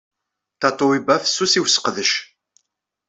[0.61, 2.11] Tatoeba fessus i usseqdec.